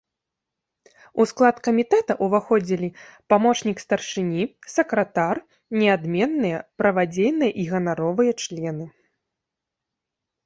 У 1.23 1.25
склад 1.31 1.55
камітэта 1.65 2.13
ўваходзілі 2.27 2.87
памочнік 3.33 3.77
старшыні, 3.83 4.43
сакратар, 4.75 5.41
неадменныя, 5.81 6.59
правадзейныя 6.83 7.51
і 7.65 7.67
ганаровыя 7.75 8.31
члены. 8.47 8.85